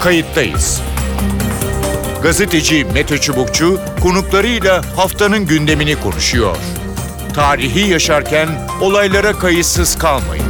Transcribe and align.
kayıttayız. 0.00 0.82
Gazeteci 2.22 2.84
Mete 2.94 3.18
Çubukçu 3.18 3.80
konuklarıyla 4.02 4.82
haftanın 4.96 5.46
gündemini 5.46 6.00
konuşuyor. 6.00 6.56
Tarihi 7.34 7.90
yaşarken 7.90 8.48
olaylara 8.80 9.32
kayıtsız 9.32 9.98
kalmayın. 9.98 10.44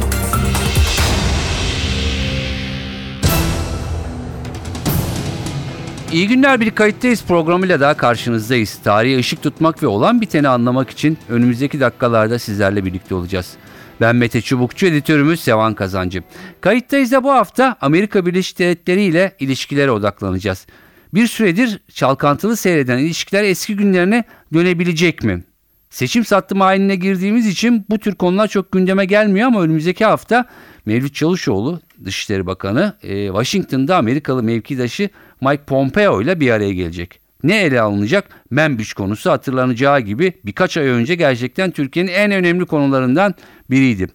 İyi 6.11 6.27
günler 6.27 6.59
bir 6.59 6.71
kayıttayız 6.71 7.23
programıyla 7.23 7.79
daha 7.79 7.93
karşınızdayız. 7.93 8.79
Tarihe 8.83 9.17
ışık 9.19 9.43
tutmak 9.43 9.83
ve 9.83 9.87
olan 9.87 10.21
biteni 10.21 10.47
anlamak 10.47 10.89
için 10.89 11.17
önümüzdeki 11.29 11.79
dakikalarda 11.79 12.39
sizlerle 12.39 12.85
birlikte 12.85 13.15
olacağız. 13.15 13.53
Ben 14.01 14.15
Mete 14.15 14.41
Çubukçu, 14.41 14.85
editörümüz 14.85 15.39
Sevan 15.39 15.73
Kazancı. 15.73 16.23
Kayıttayız 16.61 17.11
da 17.11 17.23
bu 17.23 17.31
hafta 17.31 17.75
Amerika 17.81 18.25
Birleşik 18.25 18.59
Devletleri 18.59 19.03
ile 19.03 19.35
ilişkilere 19.39 19.91
odaklanacağız. 19.91 20.67
Bir 21.13 21.27
süredir 21.27 21.79
çalkantılı 21.93 22.57
seyreden 22.57 22.97
ilişkiler 22.97 23.43
eski 23.43 23.75
günlerine 23.75 24.23
dönebilecek 24.53 25.23
mi? 25.23 25.43
Seçim 25.89 26.25
sattım 26.25 26.61
haline 26.61 26.95
girdiğimiz 26.95 27.47
için 27.47 27.85
bu 27.89 27.99
tür 27.99 28.15
konular 28.15 28.47
çok 28.47 28.71
gündeme 28.71 29.05
gelmiyor 29.05 29.47
ama 29.47 29.61
önümüzdeki 29.61 30.05
hafta 30.05 30.45
Mevlüt 30.85 31.15
Çavuşoğlu 31.15 31.81
Dışişleri 32.05 32.45
Bakanı 32.45 32.93
e, 33.03 33.27
Washington'da 33.27 33.97
Amerikalı 33.97 34.43
mevkidaşı 34.43 35.09
Mike 35.41 35.63
Pompeo 35.63 36.21
ile 36.21 36.39
bir 36.39 36.51
araya 36.51 36.73
gelecek. 36.73 37.26
Ne 37.43 37.61
ele 37.61 37.81
alınacak? 37.81 38.25
Membiş 38.51 38.93
konusu 38.93 39.31
hatırlanacağı 39.31 39.99
gibi 39.99 40.33
birkaç 40.45 40.77
ay 40.77 40.87
önce 40.87 41.15
gerçekten 41.15 41.71
Türkiye'nin 41.71 42.11
en 42.11 42.31
önemli 42.31 42.65
konularından 42.65 43.35
biriydi. 43.69 44.07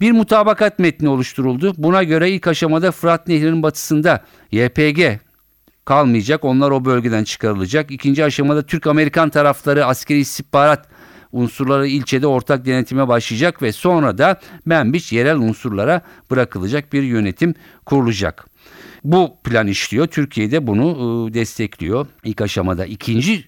Bir 0.00 0.12
mutabakat 0.12 0.78
metni 0.78 1.08
oluşturuldu. 1.08 1.74
Buna 1.76 2.02
göre 2.02 2.30
ilk 2.30 2.46
aşamada 2.46 2.90
Fırat 2.92 3.28
Nehri'nin 3.28 3.62
batısında 3.62 4.24
YPG 4.52 5.00
kalmayacak. 5.84 6.44
Onlar 6.44 6.70
o 6.70 6.84
bölgeden 6.84 7.24
çıkarılacak. 7.24 7.90
İkinci 7.90 8.24
aşamada 8.24 8.62
Türk-Amerikan 8.62 9.30
tarafları 9.30 9.86
askeri 9.86 10.18
istihbarat 10.18 10.88
unsurları 11.32 11.86
ilçede 11.86 12.26
ortak 12.26 12.66
denetime 12.66 13.08
başlayacak 13.08 13.62
ve 13.62 13.72
sonra 13.72 14.18
da 14.18 14.40
Membiç 14.64 15.12
yerel 15.12 15.36
unsurlara 15.36 16.00
bırakılacak 16.30 16.92
bir 16.92 17.02
yönetim 17.02 17.54
kurulacak. 17.86 18.49
Bu 19.04 19.36
plan 19.44 19.66
işliyor. 19.66 20.06
Türkiye 20.06 20.50
de 20.50 20.66
bunu 20.66 20.86
ıı, 21.24 21.34
destekliyor 21.34 22.06
ilk 22.24 22.40
aşamada. 22.40 22.86
İkinci 22.86 23.44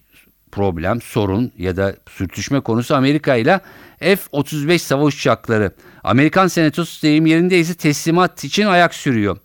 problem, 0.52 1.00
sorun 1.00 1.52
ya 1.58 1.76
da 1.76 1.96
sürtüşme 2.10 2.60
konusu 2.60 2.94
Amerika 2.94 3.36
ile 3.36 3.60
F-35 3.98 4.78
savaş 4.78 5.14
uçakları. 5.14 5.72
Amerikan 6.04 6.46
senatosu 6.46 7.02
deyim 7.02 7.26
yerindeyse 7.26 7.74
teslimat 7.74 8.44
için 8.44 8.66
ayak 8.66 8.94
sürüyor. 8.94 9.38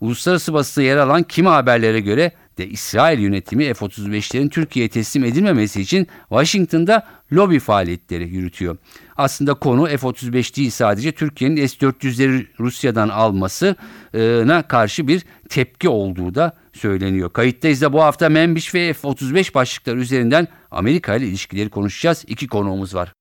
Uluslararası 0.00 0.54
basında 0.54 0.84
yer 0.84 0.96
alan 0.96 1.22
kimi 1.22 1.48
haberlere 1.48 2.00
göre 2.00 2.32
de 2.58 2.66
İsrail 2.68 3.18
yönetimi 3.18 3.74
F-35'lerin 3.74 4.48
Türkiye'ye 4.48 4.88
teslim 4.88 5.24
edilmemesi 5.24 5.80
için 5.80 6.06
Washington'da 6.28 7.06
lobi 7.34 7.58
faaliyetleri 7.58 8.28
yürütüyor. 8.28 8.76
Aslında 9.16 9.54
konu 9.54 9.86
F-35 9.86 10.56
değil 10.56 10.70
sadece 10.70 11.12
Türkiye'nin 11.12 11.66
S-400'leri 11.66 12.46
Rusya'dan 12.60 13.08
almasına 13.08 14.62
karşı 14.68 15.08
bir 15.08 15.24
tepki 15.48 15.88
olduğu 15.88 16.34
da 16.34 16.56
söyleniyor. 16.72 17.32
Kayıttayız 17.32 17.80
da 17.80 17.92
bu 17.92 18.02
hafta 18.02 18.28
Membiş 18.28 18.74
ve 18.74 18.92
F-35 18.92 19.54
başlıkları 19.54 20.00
üzerinden 20.00 20.48
Amerika 20.70 21.14
ile 21.14 21.26
ilişkileri 21.26 21.70
konuşacağız. 21.70 22.24
İki 22.26 22.46
konuğumuz 22.46 22.94
var. 22.94 23.12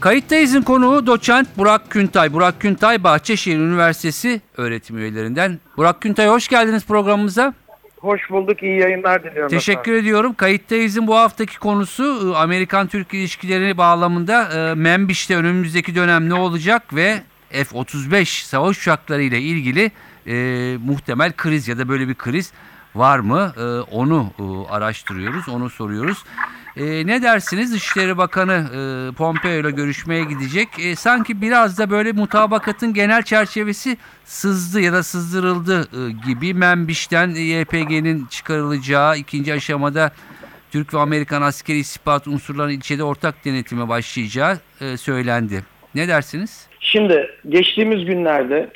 Kayıttayız'ın 0.00 0.62
konuğu 0.62 1.06
doçent 1.06 1.48
Burak 1.58 1.90
Küntay. 1.90 2.32
Burak 2.32 2.60
Küntay 2.60 3.04
Bahçeşehir 3.04 3.58
Üniversitesi 3.58 4.40
öğretim 4.56 4.98
üyelerinden. 4.98 5.58
Burak 5.76 6.02
Küntay 6.02 6.28
hoş 6.28 6.48
geldiniz 6.48 6.84
programımıza. 6.84 7.54
Hoş 8.00 8.30
bulduk. 8.30 8.62
iyi 8.62 8.80
yayınlar 8.80 9.24
diliyorum. 9.24 9.48
Teşekkür 9.48 9.80
efendim. 9.80 10.00
ediyorum. 10.00 10.34
Kayıttayız'ın 10.34 11.06
bu 11.06 11.16
haftaki 11.16 11.58
konusu 11.58 12.32
e, 12.32 12.36
Amerikan-Türk 12.36 13.14
ilişkileri 13.14 13.78
bağlamında 13.78 14.48
e, 14.70 14.74
Membiş'te 14.74 15.36
önümüzdeki 15.36 15.94
dönem 15.94 16.28
ne 16.28 16.34
olacak 16.34 16.94
ve 16.94 17.20
F-35 17.50 18.24
savaş 18.44 18.78
uçakları 18.78 19.22
ile 19.22 19.40
ilgili 19.40 19.90
e, 20.26 20.76
muhtemel 20.84 21.32
kriz 21.32 21.68
ya 21.68 21.78
da 21.78 21.88
böyle 21.88 22.08
bir 22.08 22.14
kriz 22.14 22.52
var 22.94 23.18
mı? 23.18 23.52
E, 23.56 23.62
onu 23.94 24.30
e, 24.38 24.72
araştırıyoruz, 24.72 25.48
onu 25.48 25.70
soruyoruz. 25.70 26.24
E, 26.76 27.06
ne 27.06 27.22
dersiniz? 27.22 27.72
Dışişleri 27.72 28.18
Bakanı 28.18 28.52
e, 28.52 29.14
Pompeo 29.14 29.50
ile 29.50 29.70
görüşmeye 29.70 30.24
gidecek. 30.24 30.68
E, 30.78 30.96
sanki 30.96 31.42
biraz 31.42 31.78
da 31.78 31.90
böyle 31.90 32.12
mutabakatın 32.12 32.94
genel 32.94 33.22
çerçevesi 33.22 33.96
sızdı 34.24 34.80
ya 34.80 34.92
da 34.92 35.02
sızdırıldı 35.02 35.80
e, 35.80 36.12
gibi. 36.26 36.54
Membiş'ten 36.54 37.28
YPG'nin 37.28 38.26
çıkarılacağı 38.26 39.18
ikinci 39.18 39.54
aşamada 39.54 40.12
Türk 40.72 40.94
ve 40.94 40.98
Amerikan 40.98 41.42
askeri 41.42 41.78
istihbarat 41.78 42.26
unsurlarının 42.26 42.72
ilçede 42.72 43.04
ortak 43.04 43.44
denetime 43.44 43.88
başlayacağı 43.88 44.58
e, 44.80 44.96
söylendi. 44.96 45.64
Ne 45.94 46.08
dersiniz? 46.08 46.66
Şimdi 46.80 47.30
geçtiğimiz 47.48 48.04
günlerde 48.04 48.70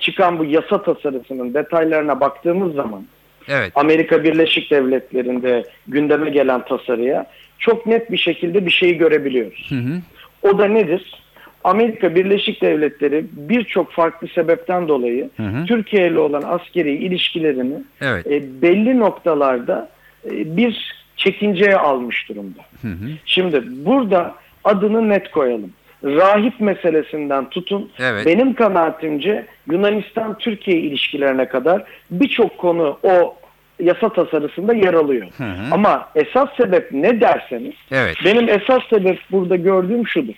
çıkan 0.00 0.38
bu 0.38 0.44
yasa 0.44 0.82
tasarısının 0.82 1.54
detaylarına 1.54 2.20
baktığımız 2.20 2.74
zaman 2.74 3.04
Evet. 3.48 3.72
Amerika 3.74 4.24
Birleşik 4.24 4.70
Devletleri'nde 4.70 5.64
gündeme 5.88 6.30
gelen 6.30 6.64
tasarıya 6.64 7.26
çok 7.58 7.86
net 7.86 8.12
bir 8.12 8.16
şekilde 8.16 8.66
bir 8.66 8.70
şeyi 8.70 8.98
görebiliyoruz. 8.98 9.66
Hı 9.70 9.74
hı. 9.74 10.00
O 10.42 10.58
da 10.58 10.66
nedir? 10.66 11.22
Amerika 11.64 12.14
Birleşik 12.14 12.62
Devletleri 12.62 13.24
birçok 13.32 13.92
farklı 13.92 14.28
sebepten 14.28 14.88
dolayı 14.88 15.30
Hı 15.36 15.42
hı. 15.42 15.64
Türkiye 15.66 16.08
ile 16.08 16.18
olan 16.18 16.42
askeri 16.46 16.96
ilişkilerini 16.96 17.74
Evet. 18.00 18.26
e, 18.26 18.62
belli 18.62 18.98
noktalarda 18.98 19.88
e, 20.30 20.56
bir 20.56 20.94
çekinceye 21.16 21.76
almış 21.76 22.28
durumda. 22.28 22.62
Hı 22.82 22.88
hı. 22.88 23.08
Şimdi 23.26 23.62
burada 23.66 24.34
adını 24.64 25.08
net 25.08 25.30
koyalım. 25.30 25.72
Rahip 26.06 26.60
meselesinden 26.60 27.50
tutun 27.50 27.90
Evet. 27.98 28.26
benim 28.26 28.54
kanaatimce 28.54 29.46
Yunanistan-Türkiye 29.70 30.76
ilişkilerine 30.76 31.48
kadar 31.48 31.82
birçok 32.10 32.58
konu 32.58 32.98
o 33.02 33.36
yasa 33.80 34.08
tasarısında 34.08 34.74
yer 34.74 34.94
alıyor. 34.94 35.26
Hı 35.36 35.44
hı. 35.44 35.74
Ama 35.74 36.08
esas 36.14 36.48
sebep 36.56 36.92
ne 36.92 37.20
derseniz 37.20 37.74
Evet. 37.92 38.16
benim 38.24 38.48
esas 38.48 38.82
sebep 38.90 39.18
burada 39.30 39.56
gördüğüm 39.56 40.08
şudur. 40.08 40.34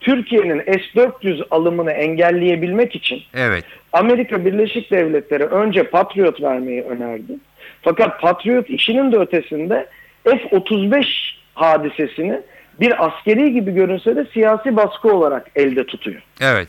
Türkiye'nin 0.00 0.58
S-400 0.58 1.44
alımını 1.50 1.90
engelleyebilmek 1.90 2.96
için 2.96 3.20
Evet. 3.34 3.64
Amerika 3.92 4.44
Birleşik 4.44 4.90
Devletleri 4.90 5.44
önce 5.44 5.82
Patriot 5.82 6.42
vermeyi 6.42 6.82
önerdi. 6.82 7.32
Fakat 7.82 8.20
Patriot 8.20 8.70
işinin 8.70 9.12
de 9.12 9.16
ötesinde 9.16 9.86
F-35 10.24 11.06
hadisesini 11.54 12.40
bir 12.80 13.06
askeri 13.06 13.52
gibi 13.52 13.74
görünse 13.74 14.16
de 14.16 14.26
siyasi 14.32 14.76
baskı 14.76 15.16
olarak 15.16 15.50
elde 15.56 15.86
tutuyor. 15.86 16.22
Evet. 16.40 16.68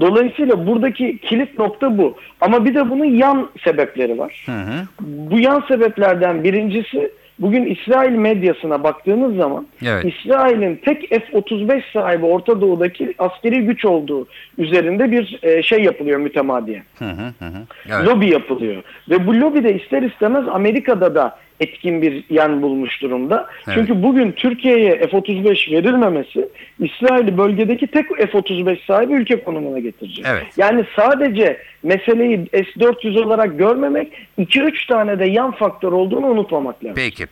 Dolayısıyla 0.00 0.66
buradaki 0.66 1.18
kilit 1.18 1.58
nokta 1.58 1.98
bu. 1.98 2.16
Ama 2.40 2.64
bir 2.64 2.74
de 2.74 2.90
bunun 2.90 3.04
yan 3.04 3.48
sebepleri 3.64 4.18
var. 4.18 4.44
Hı 4.46 4.52
hı. 4.52 4.86
Bu 5.00 5.38
yan 5.38 5.64
sebeplerden 5.68 6.44
birincisi 6.44 7.10
bugün 7.38 7.64
İsrail 7.66 8.12
medyasına 8.12 8.84
baktığınız 8.84 9.36
zaman 9.36 9.66
Evet. 9.86 10.04
İsrail'in 10.04 10.76
tek 10.76 11.08
F-35 11.10 11.82
sahibi 11.92 12.26
Orta 12.26 12.60
Doğu'daki 12.60 13.14
askeri 13.18 13.60
güç 13.60 13.84
olduğu 13.84 14.26
üzerinde 14.58 15.10
bir 15.10 15.38
e, 15.42 15.62
şey 15.62 15.82
yapılıyor 15.82 16.20
mütemadiyen. 16.20 16.82
Hı 16.98 17.04
hı 17.04 17.46
hı. 17.46 17.52
Evet. 17.88 18.06
Lobi 18.06 18.30
yapılıyor. 18.30 18.82
Ve 19.10 19.26
bu 19.26 19.40
lobi 19.40 19.64
de 19.64 19.74
ister 19.74 20.02
istemez 20.02 20.44
Amerika'da 20.48 21.14
da 21.14 21.38
etkin 21.60 22.02
bir 22.02 22.24
yan 22.30 22.62
bulmuş 22.62 23.02
durumda. 23.02 23.48
Evet. 23.66 23.76
Çünkü 23.78 24.02
bugün 24.02 24.32
Türkiye'ye 24.32 24.98
F-35 24.98 25.72
verilmemesi 25.72 26.48
İsrail'i 26.80 27.38
bölgedeki 27.38 27.86
tek 27.86 28.08
F-35 28.08 28.86
sahibi 28.86 29.12
ülke 29.12 29.44
konumuna 29.44 29.78
getirecek. 29.78 30.24
Evet. 30.28 30.46
Yani 30.56 30.84
sadece 30.96 31.56
meseleyi 31.82 32.46
S-400 32.52 33.24
olarak 33.24 33.58
görmemek 33.58 34.12
2-3 34.38 34.88
tane 34.88 35.18
de 35.18 35.24
yan 35.24 35.52
faktör 35.52 35.92
olduğunu 35.92 36.26
unutmamak 36.26 36.84
lazım. 36.84 36.96
Peki. 36.96 37.26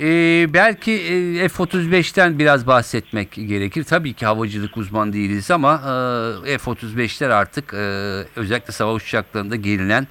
Ee, 0.00 0.46
belki 0.54 0.92
e, 0.92 1.48
F-35'ten 1.48 2.38
biraz 2.38 2.66
bahsetmek 2.66 3.32
gerekir. 3.32 3.84
Tabii 3.84 4.12
ki 4.12 4.26
havacılık 4.26 4.76
uzman 4.76 5.12
değiliz 5.12 5.50
ama 5.50 5.74
e, 6.46 6.58
F-35'ler 6.58 7.32
artık 7.32 7.74
e, 7.74 7.76
özellikle 8.36 8.72
savaş 8.72 9.02
uçaklarında 9.04 9.56
gelinen 9.56 10.06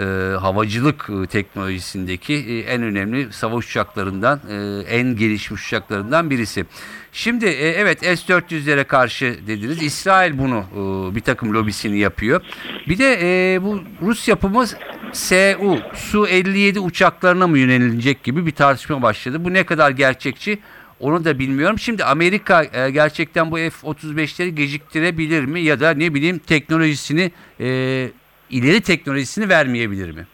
e, 0.00 0.04
havacılık 0.40 1.10
e, 1.10 1.26
teknolojisindeki 1.26 2.34
e, 2.34 2.58
en 2.58 2.82
önemli 2.82 3.32
savaş 3.32 3.66
uçaklarından, 3.66 4.40
e, 4.50 4.54
en 4.96 5.16
gelişmiş 5.16 5.62
uçaklarından 5.62 6.30
birisi. 6.30 6.64
Şimdi 7.12 7.46
e, 7.46 7.68
evet 7.68 8.00
S-400'lere 8.00 8.84
karşı 8.84 9.38
dediniz. 9.46 9.82
İsrail 9.82 10.38
bunu 10.38 10.64
e, 10.72 11.14
bir 11.14 11.20
takım 11.20 11.54
lobisini 11.54 11.98
yapıyor. 11.98 12.40
Bir 12.88 12.98
de 12.98 13.18
e, 13.22 13.62
bu 13.62 13.80
Rus 14.02 14.28
yapımı 14.28 14.66
SU, 15.12 15.78
Su-57 15.94 16.78
uçaklarına 16.78 17.46
mı 17.46 17.58
yönelilecek 17.58 18.22
gibi 18.22 18.46
bir 18.46 18.52
tartışma 18.52 19.02
başladı. 19.02 19.44
Bu 19.44 19.52
ne 19.52 19.64
kadar 19.64 19.90
gerçekçi 19.90 20.58
onu 21.00 21.24
da 21.24 21.38
bilmiyorum. 21.38 21.78
Şimdi 21.78 22.04
Amerika 22.04 22.64
e, 22.64 22.90
gerçekten 22.90 23.50
bu 23.50 23.56
F-35'leri 23.56 24.48
geciktirebilir 24.48 25.44
mi 25.44 25.60
ya 25.60 25.80
da 25.80 25.90
ne 25.90 26.14
bileyim 26.14 26.38
teknolojisini 26.38 27.32
e, 27.60 28.08
ileri 28.52 28.80
teknolojisini 28.80 29.48
vermeyebilir 29.48 30.10
mi? 30.10 30.26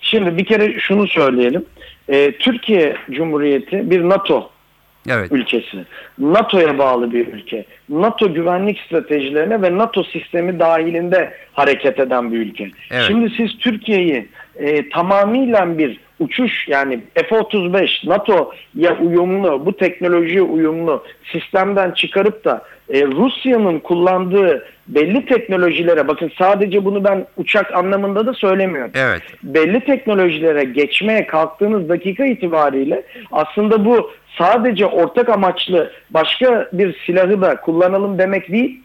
Şimdi 0.00 0.36
bir 0.38 0.44
kere 0.44 0.80
şunu 0.80 1.06
söyleyelim. 1.06 1.64
Ee, 2.08 2.32
Türkiye 2.38 2.96
Cumhuriyeti 3.10 3.90
bir 3.90 4.08
NATO 4.08 4.50
Evet. 5.10 5.32
ülkesi. 5.32 5.84
NATO'ya 6.18 6.78
bağlı 6.78 7.12
bir 7.12 7.26
ülke. 7.26 7.64
NATO 7.88 8.34
güvenlik 8.34 8.80
stratejilerine 8.80 9.62
ve 9.62 9.78
NATO 9.78 10.02
sistemi 10.04 10.58
dahilinde 10.58 11.32
hareket 11.52 12.00
eden 12.00 12.32
bir 12.32 12.38
ülke. 12.38 12.70
Evet. 12.90 13.04
Şimdi 13.06 13.30
siz 13.36 13.58
Türkiye'yi 13.58 14.28
e, 14.56 14.88
tamamıyla 14.88 15.78
bir 15.78 16.00
uçuş 16.20 16.68
yani 16.68 17.00
F-35 17.14 18.08
NATO'ya 18.08 18.98
uyumlu, 18.98 19.66
bu 19.66 19.76
teknolojiye 19.76 20.42
uyumlu 20.42 21.04
sistemden 21.32 21.90
çıkarıp 21.90 22.44
da 22.44 22.62
e, 22.88 23.06
Rusya'nın 23.06 23.78
kullandığı 23.78 24.64
belli 24.88 25.26
teknolojilere 25.26 26.08
bakın 26.08 26.32
sadece 26.38 26.84
bunu 26.84 27.04
ben 27.04 27.26
uçak 27.36 27.74
anlamında 27.74 28.26
da 28.26 28.34
söylemiyorum 28.34 28.90
Evet. 28.94 29.22
belli 29.42 29.80
teknolojilere 29.80 30.64
geçmeye 30.64 31.26
kalktığınız 31.26 31.88
dakika 31.88 32.24
itibariyle 32.26 33.02
aslında 33.32 33.84
bu 33.84 34.10
sadece 34.38 34.86
ortak 34.86 35.28
amaçlı 35.28 35.92
başka 36.10 36.68
bir 36.72 36.96
silahı 37.06 37.42
da 37.42 37.56
kullanalım 37.56 38.18
demek 38.18 38.52
değil. 38.52 38.80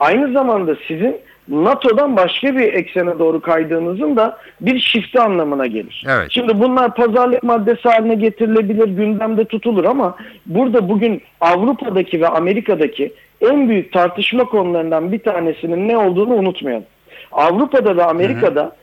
Aynı 0.00 0.32
zamanda 0.32 0.76
sizin 0.88 1.16
NATO'dan 1.48 2.16
başka 2.16 2.56
bir 2.56 2.74
eksene 2.74 3.18
doğru 3.18 3.40
kaydığınızın 3.40 4.16
da 4.16 4.38
bir 4.60 4.80
şifte 4.80 5.20
anlamına 5.20 5.66
gelir. 5.66 6.04
Evet. 6.08 6.26
Şimdi 6.30 6.60
bunlar 6.60 6.94
pazarlık 6.94 7.42
maddesi 7.42 7.88
haline 7.88 8.14
getirilebilir, 8.14 8.88
gündemde 8.88 9.44
tutulur 9.44 9.84
ama 9.84 10.16
burada 10.46 10.88
bugün 10.88 11.22
Avrupa'daki 11.40 12.20
ve 12.20 12.28
Amerika'daki 12.28 13.12
en 13.40 13.68
büyük 13.68 13.92
tartışma 13.92 14.44
konularından 14.44 15.12
bir 15.12 15.18
tanesinin 15.18 15.88
ne 15.88 15.98
olduğunu 15.98 16.34
unutmayalım. 16.34 16.86
Avrupa'da 17.32 17.96
ve 17.96 18.04
Amerika'da 18.04 18.76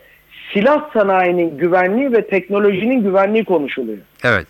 silah 0.54 0.94
sanayinin 0.94 1.58
güvenliği 1.58 2.12
ve 2.12 2.28
teknolojinin 2.28 3.04
güvenliği 3.04 3.46
konuşuluyor. 3.46 3.98
Evet. 4.24 4.48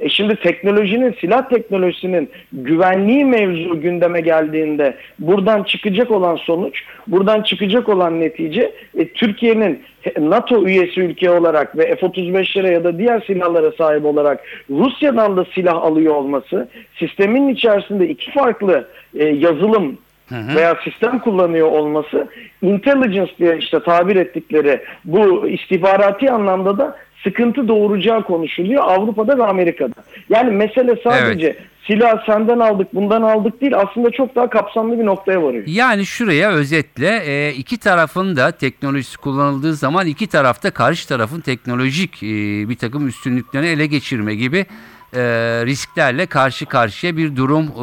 E 0.00 0.08
şimdi 0.08 0.36
teknolojinin, 0.36 1.16
silah 1.20 1.48
teknolojisinin 1.48 2.30
güvenliği 2.52 3.24
mevzu 3.24 3.80
gündeme 3.80 4.20
geldiğinde 4.20 4.96
buradan 5.18 5.62
çıkacak 5.62 6.10
olan 6.10 6.36
sonuç, 6.36 6.82
buradan 7.06 7.42
çıkacak 7.42 7.88
olan 7.88 8.20
netice 8.20 8.72
e, 8.98 9.08
Türkiye'nin 9.08 9.82
NATO 10.20 10.66
üyesi 10.66 11.00
ülke 11.00 11.30
olarak 11.30 11.78
ve 11.78 11.96
F-35'lere 11.96 12.72
ya 12.72 12.84
da 12.84 12.98
diğer 12.98 13.20
silahlara 13.20 13.72
sahip 13.72 14.04
olarak 14.04 14.44
Rusya'dan 14.70 15.36
da 15.36 15.46
silah 15.54 15.74
alıyor 15.74 16.14
olması, 16.14 16.68
sistemin 16.98 17.48
içerisinde 17.48 18.08
iki 18.08 18.30
farklı 18.30 18.88
e, 19.14 19.24
yazılım 19.24 19.98
veya 20.32 20.76
sistem 20.84 21.18
kullanıyor 21.18 21.68
olması 21.68 22.28
intelligence 22.62 23.32
diye 23.38 23.58
işte 23.58 23.82
tabir 23.82 24.16
ettikleri 24.16 24.82
bu 25.04 25.48
istihbarati 25.48 26.30
anlamda 26.30 26.78
da 26.78 26.96
sıkıntı 27.24 27.68
doğuracağı 27.68 28.22
konuşuluyor 28.24 28.82
Avrupa'da 28.84 29.38
ve 29.38 29.44
Amerika'da. 29.44 29.94
Yani 30.28 30.50
mesele 30.50 30.96
sadece 31.04 31.56
silah 31.86 32.26
senden 32.26 32.58
aldık 32.58 32.94
bundan 32.94 33.22
aldık 33.22 33.60
değil 33.60 33.76
aslında 33.76 34.10
çok 34.10 34.34
daha 34.34 34.50
kapsamlı 34.50 34.98
bir 34.98 35.06
noktaya 35.06 35.42
varıyor. 35.42 35.64
Yani 35.66 36.06
şuraya 36.06 36.50
özetle 36.50 37.22
e, 37.26 37.52
iki 37.52 37.78
tarafın 37.78 38.36
da 38.36 38.50
teknolojisi 38.50 39.18
kullanıldığı 39.18 39.74
zaman 39.74 40.06
iki 40.06 40.26
tarafta 40.26 40.70
karşı 40.70 41.08
tarafın 41.08 41.40
teknolojik 41.40 42.22
e, 42.22 42.26
bir 42.68 42.76
takım 42.76 43.08
üstünlüklerini 43.08 43.68
ele 43.68 43.86
geçirme 43.86 44.34
gibi 44.34 44.66
e, 45.16 45.22
risklerle 45.66 46.26
karşı 46.26 46.66
karşıya 46.66 47.16
bir 47.16 47.36
durum 47.36 47.64
e, 47.64 47.80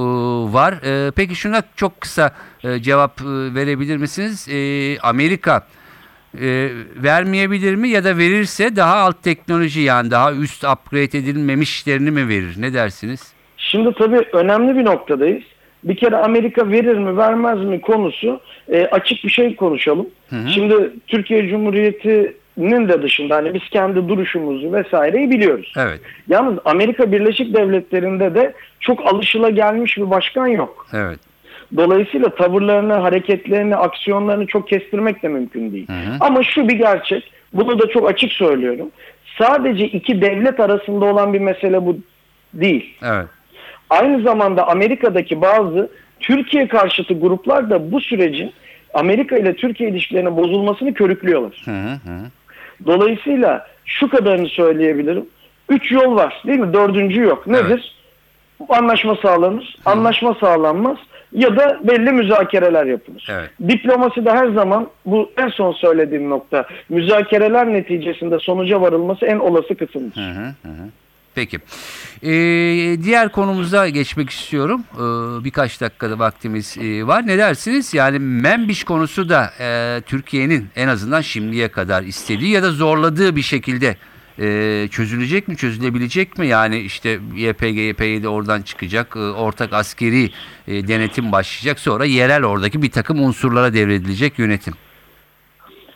var. 0.54 0.74
E, 0.74 1.12
peki 1.12 1.36
şuna 1.36 1.62
çok 1.76 2.02
kısa 2.02 2.32
e, 2.64 2.80
cevap 2.80 3.22
e, 3.22 3.56
verebilir 3.56 3.98
misiniz? 3.98 4.48
E, 4.50 4.58
Amerika 5.00 5.68
e, 6.42 6.70
vermeyebilir 6.96 7.76
mi 7.76 7.90
ya 7.90 8.04
da 8.04 8.18
verirse 8.18 8.76
daha 8.76 8.96
alt 8.96 9.24
teknoloji 9.24 9.82
yani 9.82 10.12
daha 10.12 10.34
üst 10.34 10.64
upgrade 10.64 11.18
edilmemişlerini 11.18 12.12
mi 12.12 12.28
verir? 12.28 12.56
Ne 12.58 12.74
dersiniz? 12.74 13.34
Şimdi 13.58 13.94
tabii 13.98 14.22
önemli 14.34 14.78
bir 14.78 14.86
noktadayız. 14.86 15.44
Bir 15.84 15.96
kere 15.96 16.16
Amerika 16.16 16.70
verir 16.70 16.98
mi 16.98 17.18
vermez 17.18 17.60
mi 17.60 17.82
konusu 17.82 18.42
e, 18.72 18.86
açık 18.86 19.24
bir 19.24 19.30
şey 19.30 19.56
konuşalım. 19.56 20.08
Şimdi 20.54 20.94
Türkiye 21.08 21.44
Cumhuriyeti'nin 22.56 22.90
de 22.90 23.02
dışında 23.02 23.36
hani 23.36 23.54
biz 23.54 23.70
kendi 23.70 24.08
duruşumuzu 24.08 24.74
vesaireyi 24.74 25.32
biliyoruz. 25.32 25.74
Evet, 25.78 26.00
Yalnız 26.30 26.60
Amerika 26.66 27.12
Birleşik 27.12 27.56
Devletleri'nde 27.56 28.36
de 28.36 28.54
çok 28.80 29.14
alışıla 29.14 29.50
gelmiş 29.50 29.98
bir 29.98 30.10
başkan 30.10 30.48
yok. 30.48 30.88
evet. 30.94 31.20
Dolayısıyla 31.76 32.30
tavırlarını, 32.30 32.94
hareketlerini, 32.94 33.76
aksiyonlarını 33.76 34.48
çok 34.48 34.68
kestirmek 34.68 35.24
de 35.24 35.28
mümkün 35.28 35.72
değil. 35.72 35.88
hı. 35.88 36.18
Ama 36.20 36.44
şu 36.44 36.68
bir 36.68 36.78
gerçek, 36.78 37.32
bunu 37.54 37.80
da 37.80 37.88
çok 37.88 38.10
açık 38.10 38.32
söylüyorum. 38.32 38.90
Sadece 39.38 39.86
iki 39.86 40.22
devlet 40.22 40.60
arasında 40.60 41.06
olan 41.06 41.34
bir 41.34 41.40
mesele 41.40 41.86
bu 41.86 41.98
değil. 42.54 42.96
Evet. 43.04 43.26
Aynı 43.90 44.22
zamanda 44.24 44.68
Amerika'daki 44.68 45.42
bazı 45.42 45.90
Türkiye 46.20 46.68
karşıtı 46.68 47.14
gruplar 47.20 47.70
da 47.70 47.92
bu 47.92 48.02
sürecin 48.02 48.52
Amerika 48.94 49.38
ile 49.38 49.56
Türkiye 49.56 49.90
ilişkilerinin 49.90 50.38
bozulmasını 50.38 50.94
körüklüyorlar. 50.94 51.62
Hı 51.66 51.72
hı 51.72 51.94
hı. 51.94 52.30
Dolayısıyla 52.86 53.68
şu 53.86 54.10
kadarını 54.10 54.48
söyleyebilirim. 54.48 55.26
Üç 55.70 55.92
yol 55.92 56.16
var 56.16 56.42
değil 56.48 56.60
mi? 56.60 56.74
Dördüncü 56.74 57.22
yok. 57.22 57.48
Nedir? 57.48 57.96
Anlaşma 58.70 59.16
sağlanır, 59.16 59.76
anlaşma 59.86 60.36
sağlanmaz 60.40 60.98
ya 61.32 61.58
da 61.58 61.80
belli 61.84 62.12
müzakereler 62.12 62.86
yapılır. 62.86 63.28
Evet. 63.32 63.50
Diplomasi 63.70 64.26
de 64.26 64.32
her 64.32 64.48
zaman 64.48 64.88
bu 65.06 65.32
en 65.38 65.48
son 65.48 65.72
söylediğim 65.72 66.30
nokta. 66.30 66.66
Müzakereler 66.90 67.74
neticesinde 67.74 68.40
sonuca 68.40 68.82
varılması 68.82 69.26
en 69.26 69.40
olası 69.40 69.76
kısımdır. 69.76 70.16
Hı 70.16 70.40
hı 70.40 70.70
hı. 70.70 70.90
Peki. 71.36 71.60
Ee, 72.24 72.98
diğer 73.04 73.32
konumuza 73.32 73.90
geçmek 73.90 74.30
istiyorum. 74.30 74.84
Ee, 74.94 75.44
birkaç 75.44 75.82
dakikada 75.82 76.20
vaktimiz 76.20 76.78
e, 76.78 77.08
var. 77.08 77.28
Ne 77.28 77.38
dersiniz? 77.38 77.94
Yani 77.94 78.20
Membiş 78.20 78.84
konusu 78.84 79.30
da 79.30 79.54
e, 79.60 80.02
Türkiye'nin 80.06 80.68
en 80.76 80.88
azından 80.88 81.22
şimdiye 81.22 81.68
kadar 81.68 82.04
istediği 82.04 82.50
ya 82.50 82.64
da 82.64 82.72
zorladığı 82.72 83.36
bir 83.36 83.42
şekilde 83.42 83.98
e, 84.40 84.88
çözülecek 84.92 85.48
mi, 85.48 85.58
çözülebilecek 85.58 86.38
mi? 86.38 86.48
Yani 86.48 86.80
işte 86.80 87.20
YPG, 87.36 87.78
YPG 87.78 88.24
de 88.24 88.28
oradan 88.28 88.62
çıkacak, 88.62 89.16
e, 89.16 89.20
ortak 89.20 89.74
askeri 89.74 90.32
e, 90.68 90.88
denetim 90.88 91.32
başlayacak. 91.32 91.80
Sonra 91.80 92.06
yerel 92.06 92.44
oradaki 92.44 92.82
bir 92.82 92.92
takım 92.92 93.24
unsurlara 93.24 93.74
devredilecek 93.74 94.40
yönetim. 94.40 94.74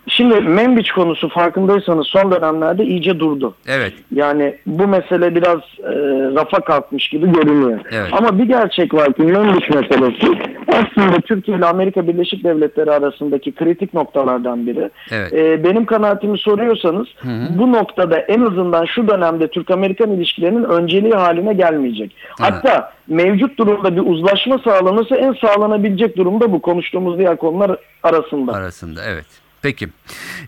Şimdi 0.07 0.41
Membiç 0.41 0.91
konusu 0.91 1.29
farkındaysanız 1.29 2.07
son 2.07 2.31
dönemlerde 2.31 2.85
iyice 2.85 3.19
durdu. 3.19 3.55
Evet, 3.67 3.93
Yani 4.11 4.55
bu 4.65 4.87
mesele 4.87 5.35
biraz 5.35 5.59
e, 5.83 5.91
rafa 6.35 6.59
kalkmış 6.59 7.09
gibi 7.09 7.31
görünüyor. 7.31 7.79
Evet. 7.91 8.09
Ama 8.11 8.39
bir 8.39 8.43
gerçek 8.43 8.93
var 8.93 9.13
ki 9.13 9.21
Membiç 9.21 9.69
meselesi 9.69 10.27
aslında 10.67 11.21
Türkiye 11.21 11.57
ile 11.57 11.65
Amerika 11.65 12.07
Birleşik 12.07 12.43
Devletleri 12.43 12.91
arasındaki 12.91 13.51
kritik 13.51 13.93
noktalardan 13.93 14.67
biri. 14.67 14.89
Evet. 15.11 15.33
E, 15.33 15.63
benim 15.63 15.85
kanaatimi 15.85 16.37
soruyorsanız 16.37 17.07
bu 17.49 17.71
noktada 17.71 18.19
en 18.19 18.41
azından 18.41 18.85
şu 18.85 19.07
dönemde 19.07 19.47
Türk-Amerikan 19.47 20.11
ilişkilerinin 20.11 20.63
önceliği 20.63 21.13
haline 21.13 21.53
gelmeyecek. 21.53 22.15
Hatta 22.39 22.91
mevcut 23.07 23.59
durumda 23.59 23.95
bir 23.95 24.01
uzlaşma 24.01 24.57
sağlanırsa 24.57 25.15
en 25.15 25.33
sağlanabilecek 25.33 26.17
durumda 26.17 26.51
bu 26.51 26.61
konuştuğumuz 26.61 27.17
diğer 27.17 27.37
konular 27.37 27.77
arasında. 28.03 28.53
arasında 28.53 29.01
evet. 29.07 29.46
Peki. 29.61 29.87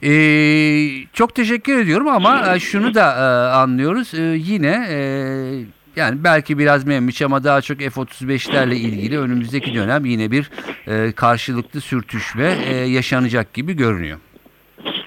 Ee, 0.03 1.05
çok 1.13 1.35
teşekkür 1.35 1.79
ediyorum 1.79 2.07
ama 2.07 2.55
e, 2.55 2.59
şunu 2.59 2.93
da 2.93 3.11
e, 3.11 3.53
anlıyoruz. 3.55 4.13
E, 4.13 4.21
yine 4.21 4.87
e, 4.89 4.99
yani 5.95 6.23
belki 6.23 6.57
biraz 6.57 6.85
memmiş 6.85 7.21
ama 7.21 7.43
daha 7.43 7.61
çok 7.61 7.77
F-35'lerle 7.77 8.75
ilgili 8.75 9.19
önümüzdeki 9.19 9.73
dönem 9.73 10.05
yine 10.05 10.31
bir 10.31 10.49
e, 10.87 11.11
karşılıklı 11.11 11.81
sürtüşme 11.81 12.57
e, 12.65 12.75
yaşanacak 12.75 13.53
gibi 13.53 13.73
görünüyor. 13.73 14.19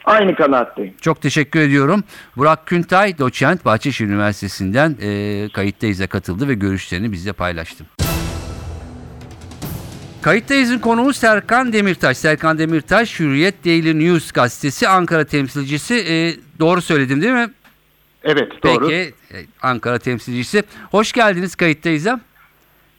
Aynı 0.05 0.35
kanaatteyim. 0.35 0.95
Çok 1.01 1.23
teşekkür 1.23 1.61
ediyorum. 1.61 2.05
Burak 2.37 2.67
Küntay, 2.67 3.19
doçent 3.19 3.65
Bahçeşehir 3.65 4.09
Üniversitesi'nden 4.09 4.97
e, 5.03 5.49
kayıttayız'a 5.53 6.07
katıldı 6.07 6.49
ve 6.49 6.55
görüşlerini 6.55 7.13
bizle 7.13 7.33
paylaştı. 7.33 7.85
Kayıttayız'ın 10.23 10.79
konuğu 10.79 11.13
Serkan 11.13 11.73
Demirtaş. 11.73 12.17
Serkan 12.17 12.59
Demirtaş, 12.59 13.21
Hürriyet 13.21 13.65
Daily 13.65 13.99
News 13.99 14.33
gazetesi 14.33 14.89
Ankara 14.89 15.25
temsilcisi. 15.25 15.95
E, 15.95 16.37
doğru 16.59 16.83
söyledim 16.83 17.23
değil 17.23 17.33
mi? 17.33 17.51
Evet 18.25 18.53
doğru. 18.65 18.89
Peki, 18.89 19.15
e, 19.35 19.37
Ankara 19.63 19.99
temsilcisi. 19.99 20.63
Hoş 20.91 21.13
geldiniz 21.13 21.55
Kayıttayız'a. 21.55 22.21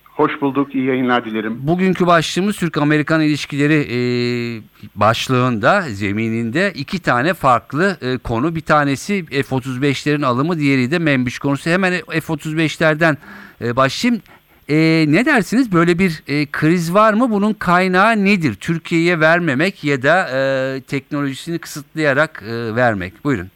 Hoş 0.06 0.42
bulduk. 0.42 0.76
İyi 0.76 0.86
yayınlar 0.86 1.26
dilerim. 1.26 1.68
Bugünkü 1.68 2.08
başlığımız 2.08 2.58
Türk-Amerikan 2.58 3.22
ilişkileri 3.22 3.88
e, 3.92 3.98
başlığında, 4.96 5.82
zemininde 5.82 6.72
iki 6.76 7.00
tane 7.00 7.34
farklı 7.34 7.98
e, 8.02 8.18
konu. 8.18 8.56
Bir 8.56 8.62
tanesi 8.62 9.26
F-35'lerin 9.26 10.26
alımı, 10.26 10.60
diğeri 10.60 10.92
de 10.92 11.00
Membiş 11.00 11.40
konusu. 11.40 11.70
Hemen 11.70 11.94
F-35'lerden 11.94 13.18
e, 13.62 13.76
başlayayım. 13.76 14.22
E, 14.74 15.06
ne 15.08 15.26
dersiniz? 15.26 15.72
Böyle 15.72 16.00
bir 16.00 16.24
e, 16.28 16.46
kriz 16.46 16.94
var 16.94 17.14
mı? 17.14 17.32
Bunun 17.32 17.54
kaynağı 17.54 18.26
nedir? 18.26 18.56
Türkiye'ye 18.56 19.20
vermemek 19.20 19.84
ya 19.84 20.02
da 20.04 20.30
e, 20.34 20.82
teknolojisini 20.82 21.60
kısıtlayarak 21.60 22.44
e, 22.48 22.76
vermek. 22.76 23.24
Buyurun. 23.24 23.48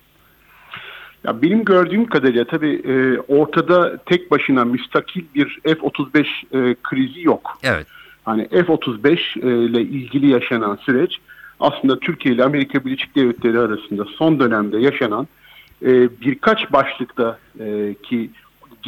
Ya 1.23 1.41
benim 1.41 1.65
gördüğüm 1.65 2.05
kadarıyla 2.05 2.45
tabii 2.45 2.81
e, 2.85 3.19
ortada 3.19 3.97
tek 3.97 4.31
başına 4.31 4.65
müstakil 4.65 5.23
bir 5.35 5.59
F-35 5.63 6.19
e, 6.21 6.75
krizi 6.83 7.21
yok. 7.21 7.59
Evet. 7.63 7.87
Hani 8.25 8.47
F-35 8.47 9.09
e, 9.17 9.65
ile 9.65 9.81
ilgili 9.81 10.29
yaşanan 10.29 10.75
süreç 10.75 11.17
aslında 11.59 11.99
Türkiye 11.99 12.35
ile 12.35 12.43
Amerika 12.43 12.85
Birleşik 12.85 13.15
Devletleri 13.15 13.59
arasında 13.59 14.05
son 14.05 14.39
dönemde 14.39 14.77
yaşanan 14.77 15.27
e, 15.81 16.09
birkaç 16.21 16.71
başlıkta 16.73 17.39
e, 17.59 17.95
ki 18.03 18.29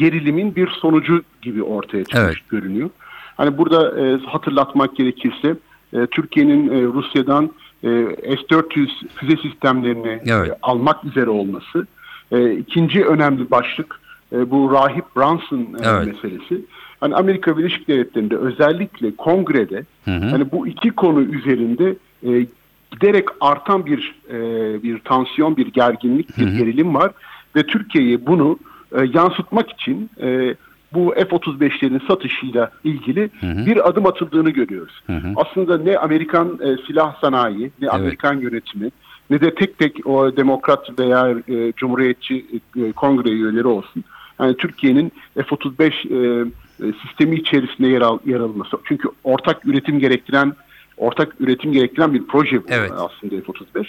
gerilimin 0.00 0.56
bir 0.56 0.68
sonucu 0.68 1.22
gibi 1.42 1.62
ortaya 1.62 2.04
çıkmış 2.04 2.22
Evet. 2.24 2.36
görünüyor. 2.48 2.90
Hani 3.36 3.58
burada 3.58 4.00
e, 4.00 4.16
hatırlatmak 4.26 4.96
gerekirse 4.96 5.56
e, 5.92 6.06
Türkiye'nin 6.06 6.70
e, 6.70 6.82
Rusya'dan 6.82 7.44
e, 7.82 7.88
S-400 8.36 8.88
füze 9.14 9.36
sistemlerini 9.36 10.20
Evet. 10.26 10.50
e, 10.50 10.54
almak 10.62 11.04
üzere 11.04 11.30
olması. 11.30 11.86
E, 12.32 12.52
ikinci 12.52 13.04
önemli 13.04 13.50
başlık 13.50 14.00
e, 14.32 14.50
bu 14.50 14.72
Rahip 14.72 15.04
Brunson 15.16 15.58
e, 15.58 15.66
Evet. 15.82 16.06
meselesi. 16.06 16.64
Hani 17.00 17.14
Amerika 17.14 17.58
Birleşik 17.58 17.88
Devletleri'nde 17.88 18.36
özellikle 18.36 19.16
kongrede 19.16 19.84
Hı 20.04 20.10
hı. 20.10 20.26
hani 20.30 20.52
bu 20.52 20.66
iki 20.66 20.90
konu 20.90 21.20
üzerinde 21.22 21.94
e, 22.26 22.46
giderek 22.90 23.24
artan 23.40 23.86
bir 23.86 24.14
e, 24.30 24.38
bir 24.82 24.98
tansiyon, 24.98 25.56
bir 25.56 25.66
gerginlik, 25.66 26.38
bir 26.38 26.48
gerilim 26.48 26.94
var 26.94 27.10
ve 27.56 27.62
Türkiye'ye 27.62 28.26
bunu 28.26 28.58
e, 28.92 29.08
yansıtmak 29.14 29.70
için 29.70 30.10
e, 30.22 30.54
bu 30.92 31.14
F-35'lerin 31.14 32.06
satışıyla 32.08 32.70
ilgili 32.84 33.30
bir 33.42 33.88
adım 33.88 34.06
atıldığını 34.06 34.50
görüyoruz. 34.50 35.02
Aslında 35.36 35.78
ne 35.78 35.98
Amerikan 35.98 36.58
e, 36.62 36.86
silah 36.86 37.20
sanayi, 37.20 37.70
ne 37.80 37.88
Amerikan 37.88 38.38
yönetimi, 38.38 38.90
ne 39.30 39.40
de 39.40 39.54
tek 39.54 39.78
tek 39.78 40.06
o 40.06 40.36
demokrat 40.36 40.98
veya 40.98 41.34
e, 41.48 41.72
cumhuriyetçi 41.72 42.46
e, 42.76 42.92
kongre 42.92 43.28
üyeleri 43.28 43.66
olsun. 43.66 44.04
Yani 44.40 44.56
Türkiye'nin 44.56 45.12
F-35 45.34 45.82
e, 45.82 46.46
e, 46.88 46.92
sistemi 47.06 47.36
içerisinde 47.36 47.88
yer, 47.88 48.00
al, 48.00 48.18
yer 48.26 48.40
alması. 48.40 48.76
Çünkü 48.84 49.08
ortak 49.24 49.66
üretim 49.66 49.98
gerektiren 49.98 50.52
ortak 50.96 51.40
üretim 51.40 51.72
gerektiren 51.72 52.14
bir 52.14 52.26
proje 52.26 52.62
bu 52.62 52.66
Evet. 52.68 52.92
aslında 52.92 53.42
F-35. 53.42 53.86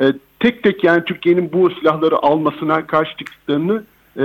E, 0.00 0.12
tek 0.40 0.62
tek 0.62 0.84
yani 0.84 1.04
Türkiye'nin 1.04 1.52
bu 1.52 1.70
silahları 1.70 2.16
almasına 2.16 2.86
karşı 2.86 3.16
çıktıklarını 3.16 3.84
e, 4.18 4.24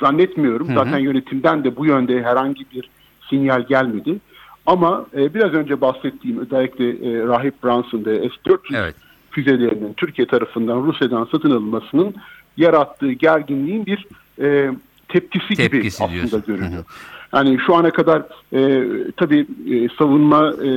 zannetmiyorum. 0.00 0.66
Zaten 0.74 0.98
yönetimden 0.98 1.64
de 1.64 1.76
bu 1.76 1.86
yönde 1.86 2.22
herhangi 2.22 2.64
bir 2.74 2.90
sinyal 3.30 3.66
gelmedi. 3.66 4.18
Ama 4.66 5.06
e, 5.16 5.34
biraz 5.34 5.52
önce 5.52 5.80
bahsettiğim 5.80 6.38
özellikle 6.38 6.88
e, 6.90 7.26
Rahip 7.26 7.64
Brunson 7.64 8.04
ve 8.04 8.16
S-400 8.18 8.58
Evet. 8.76 8.94
füzelerinin 9.30 9.92
Türkiye 9.92 10.26
tarafından 10.26 10.82
Rusya'dan 10.82 11.28
satın 11.32 11.50
alınmasının 11.50 12.14
yarattığı 12.56 13.12
gerginliğin 13.12 13.86
bir 13.86 14.06
e, 14.40 14.70
tepkisi, 15.08 15.48
gibi 15.48 15.56
Tepkisi 15.56 16.04
aslında 16.04 16.12
diyorsun. 16.18 16.42
görünüyor. 16.46 16.84
Yani 17.34 17.58
şu 17.66 17.74
ana 17.74 17.90
kadar 17.90 18.22
e, 18.52 18.84
tabii 19.16 19.46
e, 19.70 19.88
savunma 19.98 20.48
e, 20.48 20.68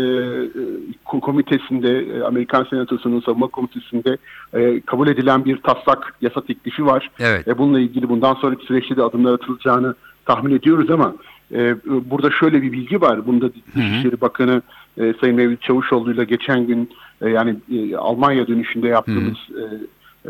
ko- 1.06 1.20
komitesinde, 1.20 2.00
e, 2.00 2.22
Amerikan 2.22 2.64
Senatosu'nun 2.70 3.20
savunma 3.22 3.48
komitesinde 3.48 4.18
e, 4.54 4.82
kabul 4.82 5.08
edilen 5.08 5.46
bir 5.46 5.58
taslak 5.58 6.14
yasa 6.22 6.42
teklifi 6.42 6.86
var. 6.86 7.12
Evet. 7.20 7.48
E, 7.48 7.58
bununla 7.58 7.80
ilgili 7.80 8.10
bundan 8.10 8.34
sonraki 8.34 8.66
süreçte 8.66 8.98
de 8.98 9.04
adımlar 9.04 9.34
atılacağını 9.34 9.96
tahmin 10.26 10.56
ediyoruz 10.56 10.92
ama 10.92 11.16
e, 11.52 11.76
burada 11.86 12.32
şöyle 12.32 12.62
bir 12.62 12.72
bilgi 12.72 13.02
var. 13.02 13.28
Bunda 13.28 13.50
Dışişleri 13.76 14.22
Bakanı 14.22 14.62
e, 14.98 15.14
Sayın 15.22 15.36
Mevlüt 15.36 15.62
Çavuşoğlu 15.62 16.14
ile 16.14 16.24
geçen 16.24 16.68
gün 16.68 16.90
e, 17.22 17.30
yani 17.30 17.56
e, 17.72 17.96
Almanya 17.96 18.48
dönüşünde 18.48 18.88
yaptığımız 18.88 19.38
e, 19.50 19.64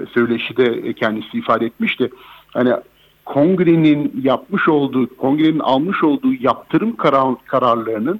e, 0.02 0.06
söyleşide 0.14 0.66
e, 0.66 0.94
kendisi 0.94 1.38
ifade 1.38 1.66
etmişti. 1.66 2.10
Hani 2.54 2.74
kongrenin 3.34 4.22
yapmış 4.24 4.68
olduğu, 4.68 5.18
kongrenin 5.18 5.60
almış 5.60 6.04
olduğu 6.04 6.34
yaptırım 6.34 6.96
karar, 6.96 7.36
kararlarının 7.46 8.20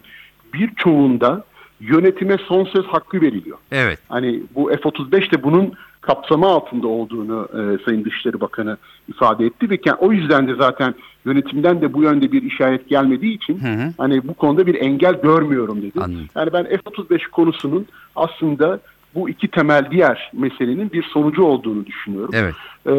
birçoğunda 0.54 1.44
yönetime 1.80 2.38
son 2.48 2.66
söz 2.66 2.86
hakkı 2.86 3.22
veriliyor. 3.22 3.58
Evet. 3.72 4.00
Hani 4.10 4.44
bu 4.56 4.70
F-35 4.70 5.32
de 5.32 5.44
bunun 5.44 5.74
kapsamı 6.02 6.48
altında 6.48 6.88
olduğunu 6.88 7.48
e, 7.54 7.86
Sayın 7.86 8.06
Dışişleri 8.06 8.42
Bakanı 8.42 8.78
ifade 9.08 9.46
etti 9.46 9.70
ve 9.70 9.76
ke- 9.76 9.98
o 9.98 10.12
yüzden 10.12 10.48
de 10.48 10.56
zaten 10.56 10.96
yönetimden 11.26 11.82
de 11.82 11.94
bu 11.94 12.04
yönde 12.04 12.32
bir 12.32 12.44
işaret 12.44 12.90
gelmediği 12.90 13.36
için 13.36 13.60
hı. 13.60 13.94
hani 13.98 14.28
bu 14.28 14.34
konuda 14.34 14.68
bir 14.68 14.76
engel 14.76 15.22
görmüyorum 15.22 15.82
dedi. 15.82 16.00
Anladım. 16.00 16.30
Yani 16.36 16.54
ben 16.54 16.64
F-35 16.64 17.30
konusunun 17.30 17.86
aslında 18.16 18.80
bu 19.18 19.30
iki 19.30 19.48
temel 19.48 19.88
diğer 19.92 20.32
meselenin 20.34 20.92
bir 20.92 21.04
sonucu 21.04 21.44
olduğunu 21.44 21.86
düşünüyorum. 21.86 22.34
Evet. 22.34 22.56
Ee, 22.88 22.92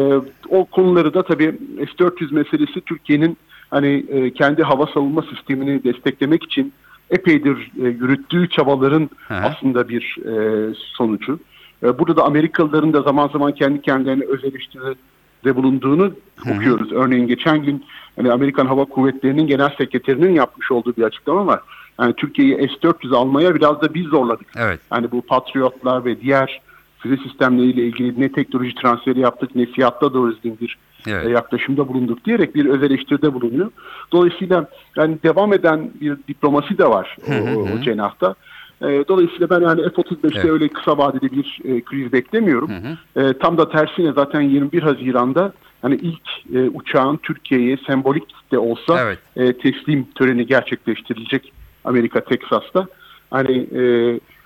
o 0.49 0.65
konuları 0.65 1.13
da 1.13 1.23
tabii 1.23 1.57
S-400 1.77 2.33
meselesi 2.33 2.81
Türkiye'nin 2.81 3.37
hani 3.69 4.05
e, 4.09 4.33
kendi 4.33 4.63
hava 4.63 4.87
savunma 4.87 5.21
sistemini 5.21 5.83
desteklemek 5.83 6.43
için 6.43 6.73
epeydir 7.09 7.71
e, 7.81 7.83
yürüttüğü 7.83 8.49
çabaların 8.49 9.09
Hı 9.27 9.33
hı. 9.33 9.37
aslında 9.37 9.89
bir 9.89 10.17
e, 10.25 10.33
sonucu. 10.75 11.39
E, 11.83 11.99
burada 11.99 12.15
da 12.15 12.23
Amerikalıların 12.23 12.93
da 12.93 13.01
zaman 13.01 13.27
zaman 13.27 13.51
kendi 13.51 13.81
kendilerine 13.81 14.23
öz 14.23 14.43
eleştiride 14.43 15.55
bulunduğunu 15.55 16.13
okuyoruz. 16.55 16.91
Örneğin 16.91 17.27
geçen 17.27 17.63
gün 17.63 17.85
hani 18.15 18.31
Amerikan 18.31 18.65
Hava 18.65 18.85
Kuvvetleri'nin 18.85 19.47
genel 19.47 19.69
sekreterinin 19.77 20.33
yapmış 20.33 20.71
olduğu 20.71 20.95
bir 20.95 21.03
açıklama 21.03 21.47
var. 21.47 21.59
Yani 21.99 22.13
Türkiye'yi 22.13 22.55
S-400 22.55 23.15
almaya 23.15 23.55
biraz 23.55 23.81
da 23.81 23.93
biz 23.93 24.05
zorladık. 24.05 24.47
Evet. 24.57 24.79
Yani 24.93 25.11
bu 25.11 25.21
Patriotlar 25.21 26.05
ve 26.05 26.21
diğer 26.21 26.61
füze 26.99 27.17
sistemleriyle 27.17 27.83
ilgili 27.83 28.21
ne 28.21 28.31
teknoloji 28.31 28.75
transferi 28.75 29.19
yaptık 29.19 29.55
ne 29.55 29.65
fiyatta 29.65 30.13
doğru 30.13 30.31
düzgün 30.31 30.57
bir 30.61 30.77
Evet. 31.07 31.25
e, 31.27 31.29
yaklaşımda 31.29 31.87
bulunduk 31.87 32.25
diyerek 32.25 32.55
bir 32.55 32.65
öz 32.65 32.83
eleştiride 32.83 33.33
bulunuyor. 33.33 33.71
Dolayısıyla 34.11 34.69
yani 34.97 35.17
devam 35.23 35.53
eden 35.53 35.91
bir 36.01 36.17
diplomasi 36.27 36.77
de 36.77 36.85
var 36.85 37.17
o, 37.27 37.59
o, 37.59 37.81
cenahta. 37.81 38.35
E, 38.81 39.03
dolayısıyla 39.07 39.49
ben 39.49 39.61
yani 39.61 39.81
F-35'te 39.81 40.39
Evet. 40.39 40.51
öyle 40.51 40.67
kısa 40.67 40.97
vadeli 40.97 41.31
bir 41.31 41.59
e, 41.63 41.81
kriz 41.81 42.13
beklemiyorum. 42.13 42.71
E, 43.15 43.33
tam 43.33 43.57
da 43.57 43.69
tersine 43.69 44.13
zaten 44.13 44.41
21 44.41 44.83
Haziran'da 44.83 45.53
hani 45.81 45.95
ilk 45.95 46.55
e, 46.55 46.69
uçağın 46.69 47.17
Türkiye'ye 47.17 47.77
sembolik 47.87 48.51
de 48.51 48.57
olsa 48.57 48.99
Evet. 49.01 49.19
e, 49.35 49.53
teslim 49.53 50.07
töreni 50.15 50.47
gerçekleştirilecek 50.47 51.53
Amerika 51.85 52.23
Teksas'ta. 52.23 52.87
Hani 53.31 53.57
e, 53.57 53.83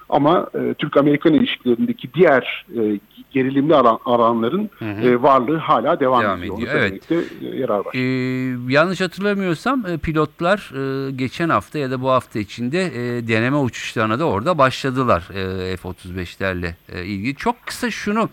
ama 0.09 0.47
e, 0.55 0.73
Türk-Amerikan 0.73 1.33
ilişkilerindeki 1.33 2.13
diğer 2.13 2.65
e, 2.79 2.99
gerilimli 3.31 3.75
alan, 3.75 3.99
alanların 4.05 4.69
e, 4.81 5.21
varlığı 5.21 5.57
hala 5.57 5.99
devam, 5.99 6.23
Devam 6.23 6.39
ediyor. 6.39 6.57
ediyor, 6.57 6.73
evet. 6.75 7.11
e, 7.11 7.55
yarar 7.57 7.79
var. 7.85 7.93
Ee, 7.93 8.73
yanlış 8.73 9.01
hatırlamıyorsam 9.01 9.85
e, 9.85 9.97
pilotlar 9.97 10.71
e, 10.75 11.11
geçen 11.11 11.49
hafta 11.49 11.79
ya 11.79 11.91
da 11.91 12.01
bu 12.01 12.09
hafta 12.09 12.39
içinde 12.39 12.81
e, 12.85 13.27
deneme 13.27 13.57
uçuşlarına 13.57 14.19
da 14.19 14.25
orada 14.25 14.57
başladılar 14.57 15.29
e, 15.33 15.77
F-35'lerle 15.77 16.73
e, 16.93 17.05
ilgili. 17.05 17.35
Çok 17.35 17.65
kısa 17.65 17.91
şunu 17.91 18.29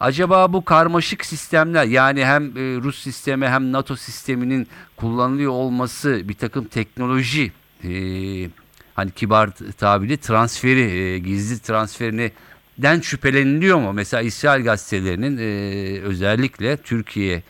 acaba 0.00 0.52
bu 0.52 0.64
karmaşık 0.64 1.24
sistemler 1.24 1.84
yani 1.84 2.24
hem 2.24 2.42
e, 2.42 2.80
Rus 2.82 2.98
sistemi 2.98 3.46
hem 3.46 3.72
NATO 3.72 3.96
sisteminin 3.96 4.66
kullanılıyor 4.96 5.52
olması 5.52 6.20
bir 6.28 6.34
takım 6.34 6.64
teknoloji 6.64 7.52
e, 7.92 8.50
hani 8.94 9.10
kibar 9.10 9.50
tabiri 9.78 10.16
transferi 10.16 10.80
e, 10.80 11.18
gizli 11.18 11.62
transferini 11.62 12.30
den 12.78 13.00
şüpheleniliyor 13.00 13.78
mu? 13.78 13.92
Mesela 13.92 14.22
İsrail 14.22 14.64
gazetelerinin 14.64 15.38
e, 15.38 16.00
özellikle 16.00 16.76
Türkiye'yi 16.76 17.42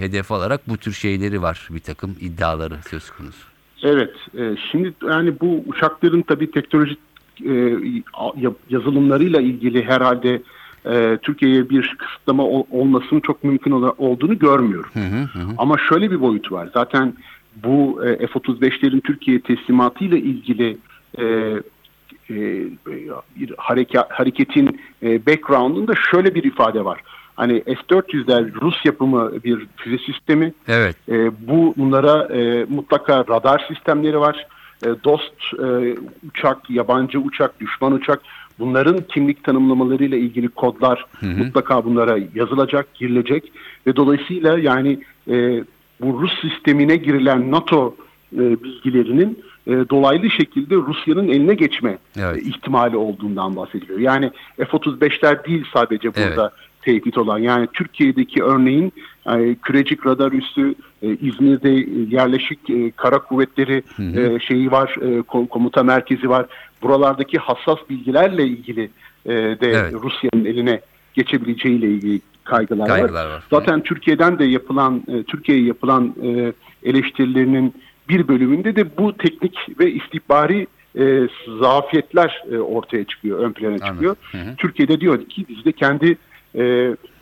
hedef 0.00 0.32
alarak 0.32 0.68
bu 0.68 0.76
tür 0.76 0.92
şeyleri 0.92 1.42
var. 1.42 1.68
Bir 1.70 1.80
takım 1.80 2.16
iddiaları 2.20 2.74
söz 2.90 3.10
konusu. 3.10 3.46
Evet, 3.82 4.10
e, 4.38 4.56
şimdi 4.72 4.92
yani 5.08 5.40
bu 5.40 5.64
uçakların 5.66 6.22
tabii 6.22 6.50
teknolojik 6.50 6.98
e, 7.44 7.52
ya- 8.36 8.52
yazılımlarıyla 8.70 9.40
ilgili 9.40 9.84
herhalde 9.84 10.42
e, 10.86 11.18
Türkiye'ye 11.22 11.70
bir 11.70 11.96
kısıtlama 11.98 12.44
ol- 12.44 12.66
olmasının 12.70 13.20
çok 13.20 13.44
mümkün 13.44 13.70
olduğunu 13.98 14.38
görmüyorum. 14.38 14.90
Ama 15.58 15.76
şöyle 15.88 16.10
bir 16.10 16.20
boyut 16.20 16.52
var. 16.52 16.68
Zaten 16.74 17.14
bu 17.64 18.04
e, 18.06 18.26
F-35'lerin 18.26 19.00
Türkiye 19.00 19.40
teslimatıyla 19.40 20.16
ilgili 20.16 20.78
e, 21.18 21.24
e, 22.30 22.64
bir 23.36 23.54
hareket, 23.56 24.00
hareketin 24.08 24.80
e, 25.02 25.26
background'unda 25.26 25.92
şöyle 26.10 26.34
bir 26.34 26.44
ifade 26.44 26.84
var. 26.84 27.00
Hani 27.36 27.62
S-400'ler 27.66 28.60
Rus 28.60 28.84
yapımı 28.84 29.32
bir 29.44 29.66
füze 29.76 29.98
sistemi. 29.98 30.52
Evet. 30.68 30.96
E, 31.08 31.30
bu 31.48 31.74
bunlara 31.76 32.34
e, 32.34 32.64
mutlaka 32.68 33.18
radar 33.18 33.64
sistemleri 33.68 34.20
var. 34.20 34.46
E, 34.84 34.88
dost 35.04 35.34
e, 35.58 35.96
uçak, 36.28 36.70
yabancı 36.70 37.18
uçak, 37.20 37.60
düşman 37.60 37.92
uçak. 37.92 38.20
Bunların 38.58 39.00
kimlik 39.08 39.44
tanımlamalarıyla 39.44 40.18
ilgili 40.18 40.48
kodlar 40.48 41.06
mutlaka 41.22 41.84
bunlara 41.84 42.18
yazılacak, 42.34 42.94
girilecek 42.94 43.52
ve 43.86 43.96
dolayısıyla 43.96 44.58
yani 44.58 44.98
e, 45.30 45.64
bu 46.00 46.22
Rus 46.22 46.40
sistemine 46.40 46.96
girilen 46.96 47.50
NATO 47.50 47.96
e, 48.36 48.62
bilgilerinin 48.62 49.38
e, 49.66 49.70
dolaylı 49.70 50.30
şekilde 50.30 50.74
Rusya'nın 50.76 51.28
eline 51.28 51.54
geçme 51.54 51.98
Evet. 52.16 52.36
e, 52.36 52.40
ihtimali 52.48 52.96
olduğundan 52.96 53.56
bahsediliyor. 53.56 53.98
Yani 53.98 54.30
F-35'ler 54.56 55.44
değil 55.44 55.64
sadece 55.72 56.14
burada 56.14 56.52
tehdit 56.82 57.18
olan. 57.18 57.38
Yani 57.38 57.68
Türkiye'deki 57.72 58.42
örneğin 58.42 58.92
e, 59.26 59.54
Kürecik 59.54 60.06
radar 60.06 60.32
üssü, 60.32 60.74
e, 61.02 61.16
İzmir'de 61.16 61.70
e, 61.74 61.86
yerleşik 62.10 62.70
e, 62.70 62.90
kara 62.90 63.18
kuvvetleri 63.18 63.82
e, 64.16 64.40
şeyi 64.40 64.70
var, 64.70 64.94
e, 65.00 65.18
ko- 65.20 65.48
komuta 65.48 65.82
merkezi 65.82 66.28
var. 66.28 66.46
Buralardaki 66.82 67.38
hassas 67.38 67.78
bilgilerle 67.90 68.46
ilgili 68.46 68.90
e, 69.26 69.30
de 69.34 69.56
Evet. 69.70 69.94
Rusya'nın 69.94 70.44
eline 70.44 70.80
geçebileceğiyle 71.14 71.86
ilgili 71.90 72.20
kaygılar, 72.44 72.88
Kaygılar 72.88 73.26
var. 73.26 73.30
var. 73.34 73.44
Zaten 73.50 73.82
Türkiye'den 73.82 74.38
de 74.38 74.44
yapılan, 74.44 75.02
e, 75.08 75.22
Türkiye'ye 75.22 75.64
yapılan 75.64 76.14
e, 76.22 76.52
eleştirilerinin 76.82 77.74
bir 78.08 78.28
bölümünde 78.28 78.76
de 78.76 78.96
bu 78.96 79.16
teknik 79.16 79.56
ve 79.80 79.92
istihbari 79.92 80.66
e, 80.98 81.28
zafiyetler 81.60 82.44
e, 82.52 82.58
ortaya 82.58 83.04
çıkıyor, 83.04 83.38
ön 83.38 83.52
plana 83.52 83.72
Anladım. 83.72 83.88
çıkıyor. 83.88 84.16
Hı 84.32 84.38
hı. 84.38 84.56
Türkiye'de 84.56 85.00
diyor 85.00 85.24
ki 85.24 85.46
biz 85.48 85.64
de 85.64 85.72
kendi 85.72 86.18
e, 86.54 86.62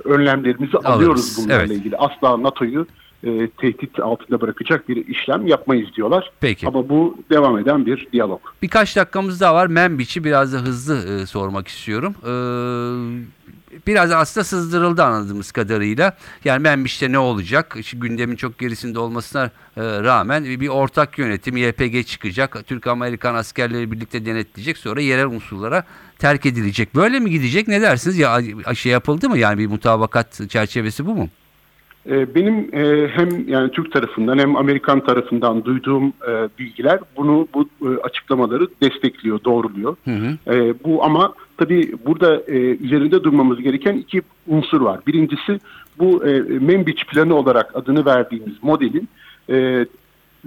önlemlerimizi 0.04 0.76
Alırız, 0.76 0.86
alıyoruz 0.86 1.38
bunlarla 1.38 1.62
evet. 1.62 1.70
ilgili. 1.70 1.96
Asla 1.96 2.42
NATO'yu 2.42 2.86
e, 3.24 3.48
tehdit 3.48 4.00
altında 4.00 4.40
bırakacak 4.40 4.88
bir 4.88 5.06
işlem 5.08 5.46
yapmayız 5.46 5.88
diyorlar. 5.96 6.30
Peki. 6.40 6.66
Ama 6.66 6.88
bu 6.88 7.16
devam 7.30 7.58
eden 7.58 7.86
bir 7.86 8.08
diyalog. 8.12 8.40
Birkaç 8.62 8.96
dakikamız 8.96 9.40
daha 9.40 9.54
var. 9.54 9.66
Membiç'i 9.66 10.24
biraz 10.24 10.52
da 10.52 10.58
hızlı 10.58 11.22
e, 11.22 11.26
sormak 11.26 11.68
istiyorum. 11.68 12.14
Ee, 12.22 12.30
biraz 13.86 14.10
aslında 14.10 14.44
sızdırıldı 14.44 15.04
anladığımız 15.04 15.52
kadarıyla. 15.52 16.16
Yani 16.44 16.62
Membiç'te 16.62 17.12
ne 17.12 17.18
olacak? 17.18 17.76
Şimdi 17.82 18.08
gündemin 18.08 18.36
çok 18.36 18.58
gerisinde 18.58 18.98
olmasına 18.98 19.44
e, 19.76 19.82
rağmen 19.82 20.44
bir 20.44 20.68
ortak 20.68 21.18
yönetim 21.18 21.56
YPG 21.56 22.06
çıkacak. 22.06 22.66
Türk-Amerikan 22.66 23.34
askerleri 23.34 23.92
birlikte 23.92 24.26
denetleyecek. 24.26 24.78
Sonra 24.78 25.00
yerel 25.00 25.26
unsurlara 25.26 25.84
terk 26.18 26.46
edilecek. 26.46 26.94
Böyle 26.94 27.20
mi 27.20 27.30
gidecek? 27.30 27.68
Ne 27.68 27.80
dersiniz? 27.80 28.18
Ya 28.18 28.40
şey 28.74 28.92
yapıldı 28.92 29.28
mı? 29.28 29.38
Yani 29.38 29.58
bir 29.58 29.66
mutabakat 29.66 30.50
çerçevesi 30.50 31.06
bu 31.06 31.14
mu? 31.14 31.28
E, 32.06 32.34
Benim 32.34 32.68
e, 32.72 33.08
hem 33.08 33.48
yani 33.48 33.70
Türk 33.70 33.92
tarafından 33.92 34.38
hem 34.38 34.56
Amerikan 34.56 35.00
tarafından 35.04 35.64
duyduğum 35.64 36.12
e, 36.28 36.48
bilgiler 36.58 36.98
bunu 37.16 37.48
bu 37.54 37.68
e, 37.82 37.88
açıklamaları 38.02 38.68
destekliyor, 38.82 39.44
doğruluyor. 39.44 39.96
Hı 40.04 40.10
hı. 40.10 40.54
E, 40.54 40.74
bu 40.84 41.04
ama 41.04 41.34
tabii 41.56 41.92
burada 42.06 42.42
üzerinde 42.80 43.24
durmamız 43.24 43.60
gereken 43.60 43.96
iki 43.96 44.22
unsur 44.46 44.80
var. 44.80 45.00
Birincisi 45.06 45.60
bu 45.98 46.22
Membiç 46.60 47.06
planı 47.06 47.34
olarak 47.34 47.76
adını 47.76 48.04
verdiğimiz 48.04 48.54
modelin 48.62 49.08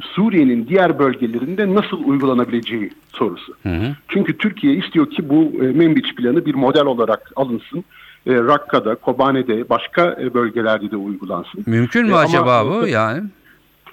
Suriye'nin 0.02 0.68
diğer 0.68 1.00
bölgelerinde 1.00 1.76
nasıl 1.76 2.04
uygulanabileceği 2.04 2.90
sorusu. 3.14 3.54
Hı 3.64 3.70
hı. 3.70 3.96
Çünkü 4.08 4.38
Türkiye 4.38 4.74
istiyor 4.74 5.10
ki 5.10 5.30
bu 5.30 5.52
Membiç 5.74 6.16
planı 6.16 6.46
bir 6.46 6.56
model 6.56 6.86
olarak 6.86 7.32
alınsın. 7.36 7.84
E, 8.28 8.34
Rakka'da, 8.36 8.96
Kobane'de, 8.96 9.70
başka 9.70 10.18
e, 10.22 10.34
bölgelerde 10.34 10.92
de 10.92 10.98
uygulansın. 10.98 11.64
Mümkün 11.66 12.04
mü 12.06 12.12
E, 12.12 12.14
ama- 12.14 12.24
acaba 12.24 12.66
bu? 12.66 12.88
Yani 12.88 13.24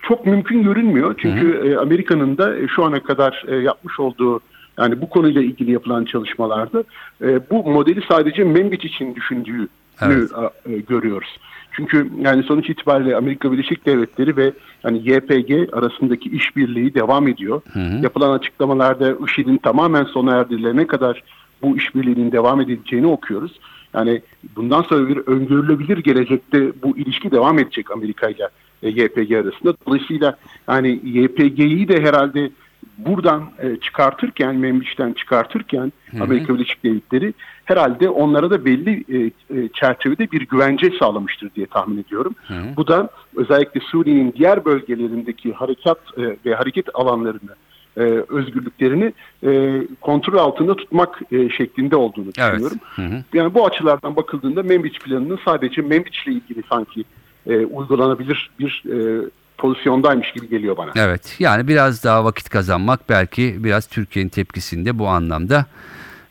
Çok 0.03 0.27
mümkün 0.27 0.63
görünmüyor. 0.63 1.15
Çünkü 1.19 1.69
e, 1.69 1.77
Amerika'nın 1.77 2.39
da 2.39 2.57
e, 2.59 2.69
şu 2.69 2.85
ana 2.85 3.03
kadar 3.03 3.45
e, 3.49 3.57
yapmış 3.57 4.01
olduğu 4.01 4.41
yani 4.79 5.01
bu 5.01 5.09
konuyla 5.09 5.43
ilgili 5.43 5.73
yapılan 5.73 6.05
çalışmalarda 6.05 6.85
e, 7.23 7.51
bu 7.51 7.71
modeli 7.71 8.01
sadece 8.09 8.45
Membiç 8.45 8.85
için 8.85 9.15
düşündüğünü 9.15 9.69
Evet. 10.03 10.31
e, 10.67 10.79
görüyoruz. 10.79 11.29
Çünkü 11.73 12.11
yani 12.21 12.43
sonuç 12.43 12.71
itibariyle 12.71 13.17
Amerika 13.17 13.53
Birleşik 13.53 13.87
Devletleri 13.87 14.37
ve 14.37 14.53
yani 14.85 14.99
YPG 14.99 15.69
arasındaki 15.75 16.31
işbirliği 16.31 16.95
devam 16.95 17.29
ediyor. 17.29 17.63
Yapılan 18.03 18.39
açıklamalarda 18.39 19.15
IŞİD'in 19.27 19.57
tamamen 19.57 20.05
sona 20.05 20.37
erdirilene 20.37 20.87
kadar 20.87 21.23
bu 21.63 21.77
işbirliğinin 21.77 22.33
devam 22.33 22.61
edeceğini 22.61 23.07
okuyoruz. 23.07 23.53
Yani 23.95 24.23
bundan 24.57 24.83
sonra 24.83 25.09
bir 25.09 25.17
öngörülebilir 25.17 25.99
gelecekte 25.99 26.73
bu 26.83 26.99
ilişki 26.99 27.31
devam 27.31 27.59
edecek 27.59 27.91
Amerika 27.91 28.29
ile 28.29 28.49
e, 28.83 28.89
YPG 28.89 29.33
arasında. 29.33 29.75
Dolayısıyla 29.87 30.37
yani 30.69 31.01
YPG'yi 31.05 31.89
de 31.89 32.03
herhalde 32.03 32.51
buradan 32.99 33.51
e, 33.63 33.77
çıkartırken, 33.77 34.57
Membiç'ten 34.57 35.13
çıkartırken 35.13 35.93
Amerika 36.21 36.55
Birleşik 36.55 36.85
Devletleri 36.85 37.35
herhalde 37.65 38.09
onlara 38.09 38.51
da 38.51 38.65
belli 38.65 39.05
e, 39.09 39.19
e, 39.57 39.69
çerçevede 39.69 40.31
bir 40.31 40.41
güvence 40.41 40.91
sağlamıştır 40.99 41.51
diye 41.55 41.67
tahmin 41.67 41.99
ediyorum. 41.99 42.35
Bu 42.77 42.87
da 42.87 43.09
özellikle 43.37 43.81
Suriye'nin 43.81 44.35
diğer 44.39 44.65
bölgelerindeki 44.65 45.53
harekat 45.53 45.99
e, 46.17 46.37
ve 46.47 46.55
hareket 46.55 46.87
alanlarını 46.95 47.55
e, 47.97 48.01
özgürlüklerini 48.29 49.13
e, 49.47 49.83
kontrol 50.01 50.39
altında 50.39 50.77
tutmak 50.77 51.21
e, 51.33 51.51
şeklinde 51.51 51.97
olduğunu 51.97 52.27
Evet. 52.39 52.53
düşünüyorum. 52.53 52.79
Hı 52.97 53.03
hı. 53.03 53.25
Yani 53.35 53.55
bu 53.55 53.67
açılardan 53.67 54.17
bakıldığında 54.17 54.63
Membiç 54.63 55.01
planının 55.01 55.39
sadece 55.45 55.83
Membiç'le 55.83 56.27
ilgili 56.27 56.63
sanki 56.69 57.05
e, 57.47 57.57
uygulanabilir 57.67 58.51
bir 58.59 58.85
e, 58.93 59.25
pozisyondaymış 59.59 60.33
gibi 60.33 60.49
geliyor 60.49 60.77
bana. 60.77 60.91
Evet 60.97 61.37
yani 61.39 61.69
biraz 61.69 62.05
daha 62.05 62.25
vakit 62.25 62.49
kazanmak 62.49 63.09
belki 63.09 63.65
biraz 63.65 63.87
Türkiye'nin 63.87 64.31
tepkisini 64.31 64.87
de 64.87 64.99
bu 64.99 65.09
anlamda 65.09 65.67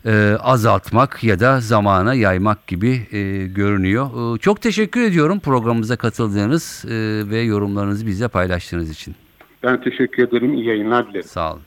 e, 0.06 0.36
azaltmak 0.40 1.24
ya 1.24 1.40
da 1.40 1.60
zamana 1.60 2.14
yaymak 2.14 2.66
gibi 2.66 3.06
e, 3.12 3.46
görünüyor. 3.46 4.36
E, 4.36 4.38
çok 4.38 4.60
teşekkür 4.60 5.02
ediyorum 5.02 5.40
programımıza 5.40 5.96
katıldığınız 5.96 6.84
e, 6.88 6.90
ve 7.30 7.40
yorumlarınızı 7.40 8.06
bize 8.06 8.28
paylaştığınız 8.28 8.90
için. 8.90 9.14
Ben 9.62 9.80
teşekkür 9.80 10.28
ederim. 10.28 10.54
İyi 10.54 10.66
yayınlar 10.66 11.08
dilerim. 11.08 11.28
Sağ 11.28 11.52
olun. 11.52 11.62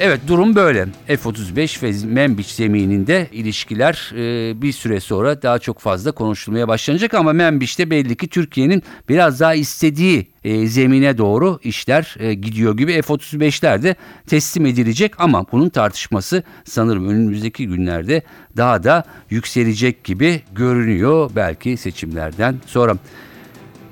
Evet 0.00 0.20
durum 0.28 0.54
böyle. 0.54 0.86
F-35 1.06 1.82
ve 1.82 2.14
Membiç 2.14 2.46
zemininde 2.46 3.28
ilişkiler 3.32 4.12
e, 4.16 4.62
bir 4.62 4.72
süre 4.72 5.00
sonra 5.00 5.42
daha 5.42 5.58
çok 5.58 5.78
fazla 5.78 6.12
konuşulmaya 6.12 6.68
başlanacak 6.68 7.14
ama 7.14 7.32
Membiç'te 7.32 7.90
belli 7.90 8.16
ki 8.16 8.28
Türkiye'nin 8.28 8.82
biraz 9.08 9.40
daha 9.40 9.54
istediği 9.54 10.26
e, 10.44 10.66
zemine 10.66 11.18
doğru 11.18 11.58
işler 11.62 12.16
e, 12.18 12.34
gidiyor 12.34 12.76
gibi 12.76 13.02
F-35'ler 13.02 13.82
de 13.82 13.96
teslim 14.26 14.66
edilecek 14.66 15.12
ama 15.18 15.46
bunun 15.52 15.68
tartışması 15.68 16.42
sanırım 16.64 17.08
önümüzdeki 17.08 17.66
günlerde 17.66 18.22
daha 18.56 18.84
da 18.84 19.04
yükselecek 19.30 20.04
gibi 20.04 20.40
görünüyor 20.54 21.30
belki 21.36 21.76
seçimlerden 21.76 22.54
sonra. 22.66 22.96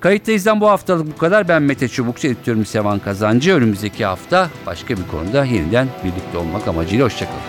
Kayıttayız'dan 0.05 0.61
bu 0.61 0.69
haftalık 0.69 1.15
bu 1.15 1.19
kadar. 1.19 1.49
Ben 1.49 1.63
Mete 1.63 1.89
Çubukçu, 1.89 2.27
editörüm 2.27 2.67
Sevan 2.67 2.99
Kazancı. 2.99 3.55
Önümüzdeki 3.55 4.05
hafta 4.05 4.51
başka 4.67 4.97
bir 4.97 5.07
konuda 5.11 5.45
yeniden 5.45 5.89
birlikte 6.05 6.39
olmak 6.39 6.69
amacıyla 6.69 7.05
hoşçakalın. 7.05 7.41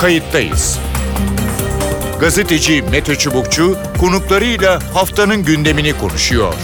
Kayıttayız. 0.00 0.78
Gazeteci 2.20 2.82
Mete 2.90 3.16
Çubukçu 3.16 3.76
konuklarıyla 4.00 4.94
haftanın 4.94 5.44
gündemini 5.44 5.98
konuşuyor. 5.98 6.54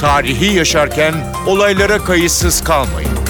Tarihi 0.00 0.56
yaşarken 0.56 1.14
olaylara 1.46 1.98
kayıtsız 1.98 2.64
kalmayın. 2.64 3.21